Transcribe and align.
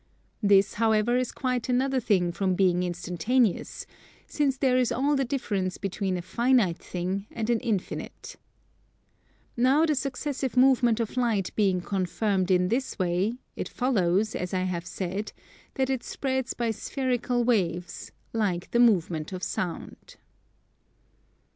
This, 0.41 0.73
however, 0.81 1.15
is 1.15 1.31
quite 1.31 1.69
another 1.69 1.99
thing 1.99 2.31
from 2.31 2.55
being 2.55 2.81
instantaneous, 2.81 3.85
since 4.25 4.57
there 4.57 4.75
is 4.75 4.91
all 4.91 5.15
the 5.15 5.23
difference 5.23 5.77
between 5.77 6.17
a 6.17 6.23
finite 6.23 6.79
thing 6.79 7.27
and 7.29 7.51
an 7.51 7.59
infinite. 7.59 8.35
Now 9.55 9.85
the 9.85 9.93
successive 9.93 10.57
movement 10.57 10.99
of 10.99 11.17
Light 11.17 11.55
being 11.55 11.81
confirmed 11.81 12.49
in 12.49 12.69
this 12.69 12.97
way, 12.97 13.33
it 13.55 13.69
follows, 13.69 14.33
as 14.35 14.55
I 14.55 14.63
have 14.63 14.87
said, 14.87 15.33
that 15.75 15.91
it 15.91 16.03
spreads 16.03 16.55
by 16.55 16.71
spherical 16.71 17.43
waves, 17.43 18.11
like 18.33 18.71
the 18.71 18.79
movement 18.79 19.31
of 19.31 19.43
Sound. 19.43 20.15